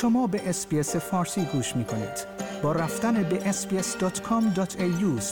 [0.00, 2.26] شما به SBS فارسی گوش می کنید.
[2.62, 5.22] با رفتن به sbs.com.au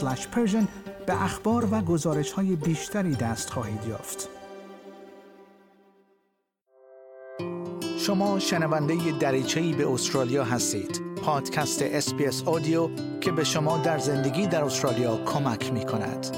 [1.06, 4.28] به اخبار و گزارش های بیشتری دست خواهید یافت.
[7.98, 11.00] شما شنونده دریچه‌ای به استرالیا هستید.
[11.24, 12.88] پادکست SBS Audio
[13.20, 16.36] که به شما در زندگی در استرالیا کمک می کند.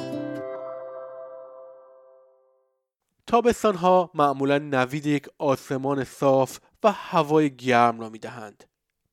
[3.26, 8.64] تابستان ها معمولا نوید یک آسمان صاف و هوای گرم را می دهند.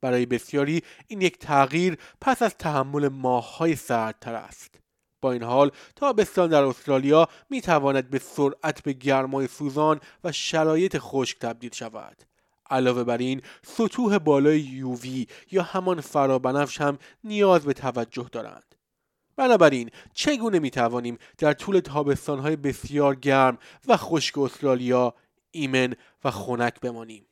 [0.01, 4.79] برای بسیاری این یک تغییر پس از تحمل ماههای سردتر است.
[5.21, 10.97] با این حال تابستان در استرالیا می تواند به سرعت به گرمای سوزان و شرایط
[10.99, 12.23] خشک تبدیل شود.
[12.69, 18.75] علاوه بر این سطوح بالای یووی یا همان فرابنفش هم نیاز به توجه دارند.
[19.35, 23.57] بنابراین چگونه می توانیم در طول تابستانهای بسیار گرم
[23.87, 25.13] و خشک استرالیا
[25.51, 25.93] ایمن
[26.23, 27.25] و خنک بمانیم؟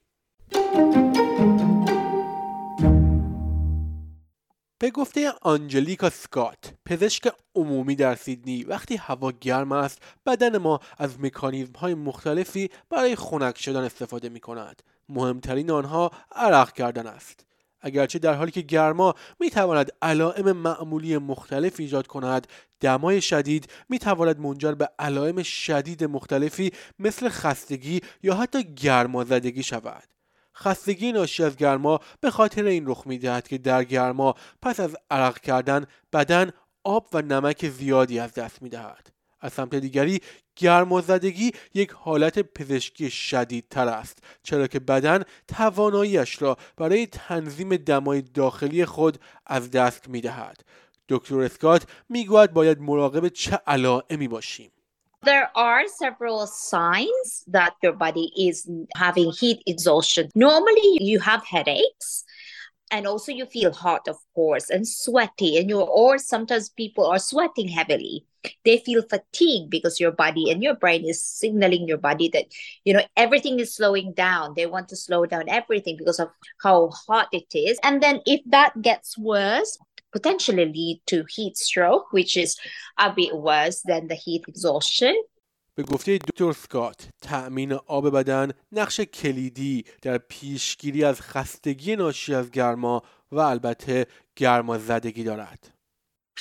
[4.79, 11.19] به گفته آنجلیکا سکات پزشک عمومی در سیدنی وقتی هوا گرم است بدن ما از
[11.19, 17.45] مکانیزم های مختلفی برای خنک شدن استفاده می کند مهمترین آنها عرق کردن است.
[17.81, 22.47] اگرچه در حالی که گرما می تواند علائم معمولی مختلف ایجاد کند
[22.79, 30.14] دمای شدید می تواند منجر به علائم شدید مختلفی مثل خستگی یا حتی گرمازدگی شود.
[30.57, 34.95] خستگی ناشی از گرما به خاطر این رخ می دهد که در گرما پس از
[35.11, 36.51] عرق کردن بدن
[36.83, 39.15] آب و نمک زیادی از دست می دهد.
[39.41, 40.19] از سمت دیگری
[40.55, 48.85] گرمازدگی یک حالت پزشکی شدیدتر است چرا که بدن تواناییش را برای تنظیم دمای داخلی
[48.85, 50.63] خود از دست می دهد.
[51.09, 54.71] دکتر اسکات می‌گوید باید مراقب چه علائمی باشیم
[55.25, 60.29] There are several signs that your body is having heat exhaustion.
[60.35, 62.23] Normally, you have headaches
[62.91, 67.19] and also you feel hot, of course, and sweaty, and you or sometimes people are
[67.19, 68.25] sweating heavily.
[68.63, 72.45] They feel fatigued because your body and your brain is signaling your body that
[72.83, 74.53] you know everything is slowing down.
[74.55, 76.29] They want to slow down everything because of
[76.61, 77.79] how hot it is.
[77.81, 79.79] And then if that gets worse,
[80.14, 82.56] potentially lead to heat stroke, which is
[82.98, 85.14] a bit worse than the heat exhaustion.
[85.74, 92.50] به گفته دکتر سکات تأمین آب بدن نقش کلیدی در پیشگیری از خستگی ناشی از
[92.50, 93.02] گرما
[93.32, 95.74] و البته گرما زدگی دارد.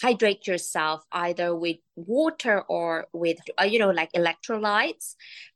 [0.01, 5.15] Hydrate yourself either with water or with uh, you know like electrolytes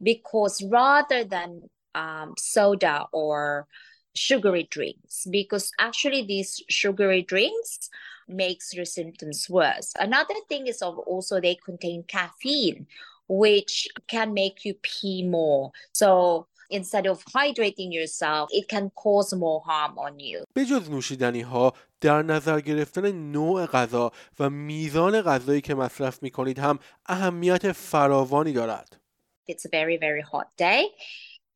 [0.10, 1.50] because rather than
[1.96, 3.68] um, soda or
[4.16, 7.90] sugary drinks because actually these sugary drinks
[8.28, 9.94] makes your symptoms worse.
[10.00, 12.88] Another thing is also they contain caffeine,
[13.28, 15.72] which can make you pee more.
[15.94, 20.44] So instead of hydrating yourself, it can cause more harm on you.
[20.54, 26.32] به جز نوشیدنی ها در نظر گرفتن نوع غذا و میزان غذایی که مصرف می
[26.32, 29.00] کنید هم اهمیت فراوانی دارد.
[29.50, 30.84] It's a very very hot day.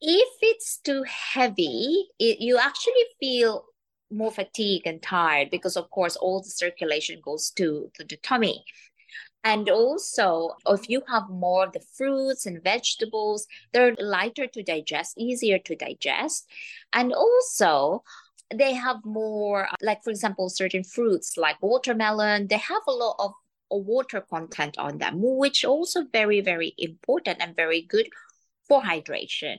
[0.03, 3.65] if it's too heavy, it, you actually feel
[4.11, 8.65] more fatigue and tired because, of course, all the circulation goes to, to the tummy.
[9.45, 15.15] And also, if you have more of the fruits and vegetables, they're lighter to digest,
[15.17, 16.49] easier to digest.
[16.93, 18.03] And also,
[18.53, 23.33] they have more, like, for example, certain fruits like watermelon, they have a lot of
[23.71, 28.09] water content on them, which also very, very important and very good
[28.69, 29.57] for hydration.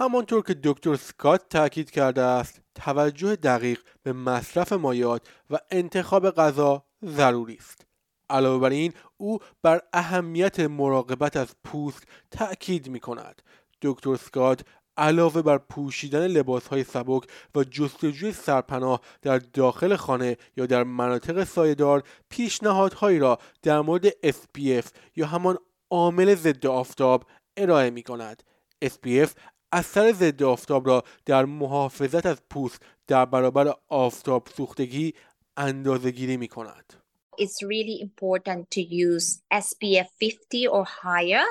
[0.00, 6.84] همانطور که دکتر سکات تاکید کرده است توجه دقیق به مصرف مایات و انتخاب غذا
[7.04, 7.86] ضروری است
[8.30, 13.42] علاوه بر این او بر اهمیت مراقبت از پوست تأکید می کند
[13.82, 14.60] دکتر سکات
[14.96, 17.22] علاوه بر پوشیدن لباس های سبک
[17.54, 24.86] و جستجوی سرپناه در داخل خانه یا در مناطق سایهدار پیشنهادهایی را در مورد SPF
[25.16, 25.58] یا همان
[25.90, 27.24] عامل ضد آفتاب
[27.56, 28.42] ارائه می کند.
[28.84, 29.30] SPF
[29.71, 35.13] اثر ضد آفتاب را در محافظت از پوست در برابر آفتاب سوختگی
[35.57, 36.93] اندازه گیری می کند.
[37.41, 41.45] It's really important to use SPF 50 or higher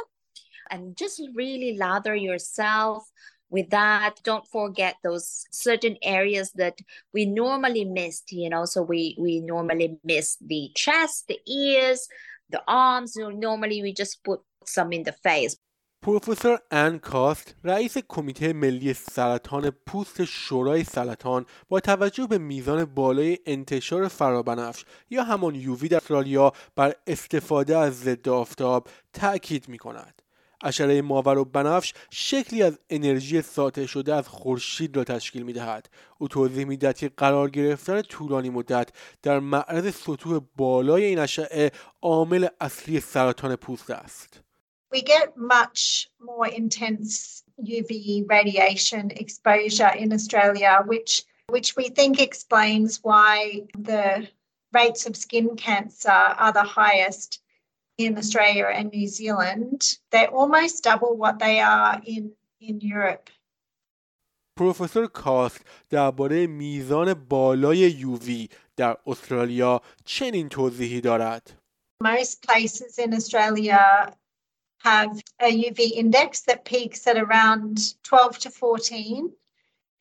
[0.71, 3.03] and just really lather yourself
[3.51, 6.79] with that don't forget those certain areas that
[7.13, 12.09] we normally miss you know so we we normally miss the chest the ears
[12.49, 15.57] the arms you know, normally we just put some in the face
[16.08, 23.38] پروفسور ان کاست رئیس کمیته ملی سرطان پوست شورای سرطان با توجه به میزان بالای
[23.46, 30.22] انتشار فرابنفش یا همان یووی در استرالیا بر استفاده از ضد آفتاب تاکید می کند
[30.64, 35.90] اشعه ماور و بنفش شکلی از انرژی ساطع شده از خورشید را تشکیل می دهد.
[36.18, 38.90] او توضیح می که قرار گرفتن طولانی مدت
[39.22, 41.72] در معرض سطوح بالای این اشعه
[42.02, 44.47] عامل اصلی سرطان پوست است.
[44.91, 53.01] We get much more intense UV radiation exposure in Australia, which which we think explains
[53.03, 54.29] why the
[54.73, 57.43] rates of skin cancer are the highest
[57.99, 63.31] in Australia and New Zealand, they're almost double what they are in, in Europe.
[64.59, 65.61] پروفسور کاست
[65.91, 71.51] درباره میزان بالای یووی در استرالیا چنین توضیحی دارد.
[72.03, 74.13] Most places in Australia
[74.88, 75.14] have
[75.48, 79.32] a UV index that peaks at around 12 to 14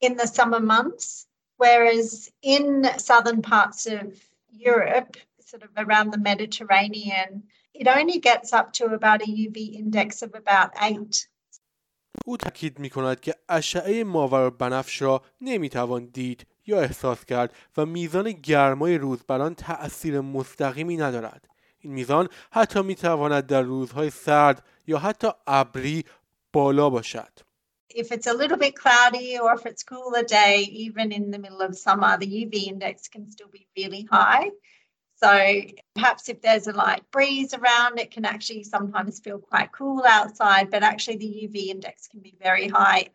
[0.01, 2.67] in the summer months, whereas in
[2.99, 4.07] southern parts of
[4.71, 7.31] Europe, sort of around the Mediterranean,
[7.81, 11.29] it only gets up to about a UV index of about 8.
[12.25, 17.55] او تاکید می کند که اشعه ماور بنفش را نمی توان دید یا احساس کرد
[17.77, 21.49] و میزان گرمای روز بر آن تأثیر مستقیمی ندارد.
[21.79, 26.06] این میزان حتی می تواند در روزهای سرد یا حتی ابری
[26.54, 27.40] بالا باشد.
[27.94, 31.62] If it's a little bit cloudy or if it's cooler day, even in the middle
[31.62, 34.50] of summer, the UV index can still be really high.
[35.22, 35.62] So
[35.94, 40.72] perhaps if there's a light breeze around, it can actually sometimes feel quite cool outside,
[40.72, 43.10] but actually the UV index can be very high.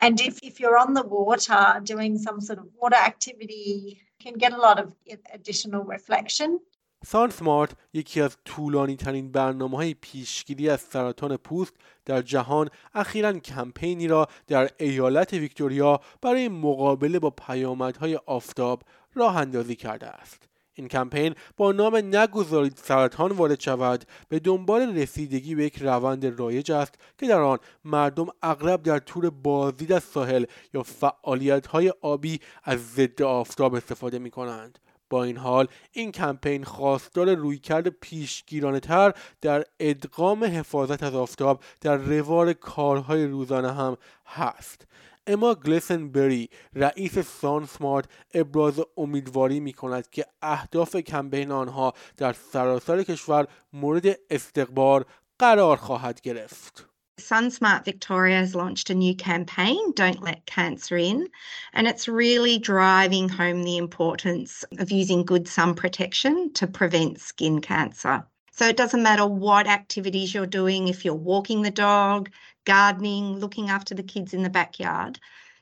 [0.00, 4.34] And if, if you're on the water doing some sort of water activity, you can
[4.38, 4.94] get a lot of
[5.32, 6.60] additional reflection.
[7.05, 11.73] سان سمارت یکی از طولانی ترین برنامه های پیشگیری از سرطان پوست
[12.05, 18.83] در جهان اخیرا کمپینی را در ایالت ویکتوریا برای مقابله با پیامدهای آفتاب
[19.15, 20.47] راه اندازی کرده است.
[20.73, 26.71] این کمپین با نام نگذارید سرطان وارد شود به دنبال رسیدگی به یک روند رایج
[26.71, 32.39] است که در آن مردم اغلب در طور بازدید از ساحل یا فعالیت های آبی
[32.63, 34.79] از ضد آفتاب استفاده می کنند.
[35.11, 41.97] با این حال این کمپین خواستار رویکرد پیشگیرانه تر در ادغام حفاظت از آفتاب در
[41.97, 44.87] روار کارهای روزانه هم هست
[45.27, 53.03] اما گلسنبری رئیس سان سمارت ابراز امیدواری می کند که اهداف کمپین آنها در سراسر
[53.03, 55.03] کشور مورد استقبال
[55.39, 56.90] قرار خواهد گرفت.
[57.21, 61.29] SunSmart Victoria has launched a new campaign, Don't Let Cancer In,
[61.73, 67.61] and it's really driving home the importance of using good sun protection to prevent skin
[67.61, 68.25] cancer.
[68.51, 72.29] So it doesn't matter what activities you're doing, if you're walking the dog,
[72.65, 75.19] gardening, looking after the kids in the backyard,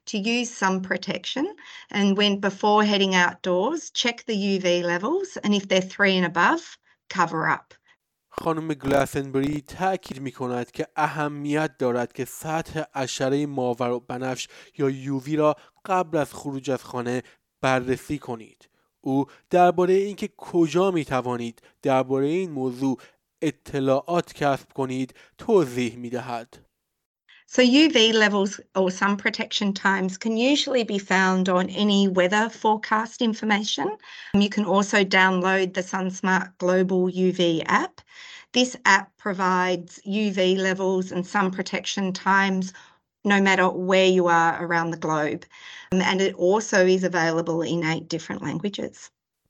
[0.07, 1.55] to use sun protection.
[1.91, 6.77] And when before heading outdoors, check the UV levels, and if they're three and above,
[7.09, 7.73] cover up.
[8.39, 14.47] خانم گلاسنبری تاکید می کند که اهمیت دارد که سطح اشره ماور و بنفش
[14.77, 15.55] یا یووی را
[15.85, 17.23] قبل از خروج از خانه
[17.61, 18.69] بررسی کنید.
[19.01, 22.97] او درباره اینکه کجا می توانید درباره این موضوع
[23.41, 26.68] اطلاعات کسب کنید توضیح می دهد.
[27.51, 33.23] So UV levels or sun protection times can usually be found on any weather forecast
[33.23, 33.97] information.
[34.35, 38.01] You can also download the SunSmart Global UV app.
[38.53, 42.71] This app provides UV levels and sun protection times
[43.25, 45.43] no matter where you are around the globe.
[45.91, 49.09] Um, and it also is available in eight different languages.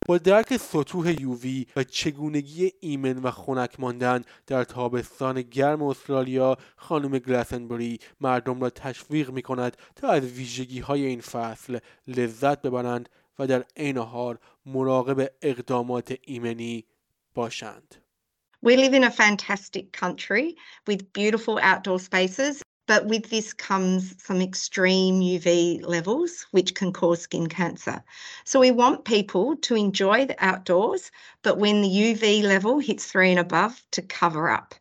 [0.10, 7.20] با درک سطوح یووی و چگونگی ایمن و خنک ماندن در تابستان گرم استرالیا خانم
[7.20, 13.48] گلاسنبری مردم را تشویق می کند تا از ویژگی های این فصل لذت ببرند و
[13.48, 16.86] در عین حال مراقب اقدامات ایمنی
[17.34, 17.96] باشند.
[18.66, 20.56] We live in a fantastic country
[20.88, 27.22] with beautiful outdoor spaces But with this comes some extreme UV levels, which can cause
[27.22, 28.04] skin cancer.
[28.46, 31.12] So we want people to enjoy the outdoors,
[31.44, 34.74] but when the UV level hits three and above, to cover up.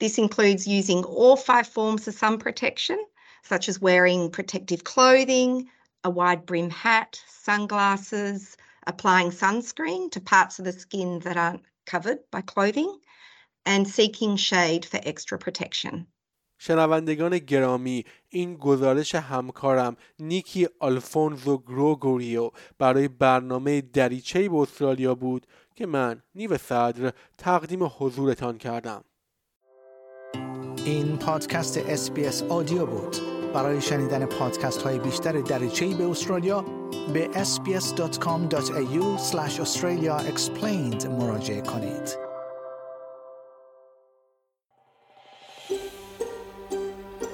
[0.00, 3.02] This includes using all five forms of sun protection,
[3.42, 5.70] such as wearing protective clothing,
[6.04, 12.18] a wide brim hat, sunglasses, applying sunscreen to parts of the skin that aren't covered
[12.30, 13.00] by clothing,
[13.64, 16.06] and seeking shade for extra protection.
[16.62, 25.86] شنوندگان گرامی این گزارش همکارم نیکی آلفونزو گروگوریو برای برنامه دریچه به استرالیا بود که
[25.86, 29.04] من نیو صدر تقدیم حضورتان کردم.
[30.84, 33.16] این پادکست SBS Audio بود.
[33.54, 36.64] برای شنیدن پادکست های بیشتر دریچه به استرالیا
[37.12, 39.18] به sbs.com.au
[39.64, 42.29] Australia Explained مراجعه کنید.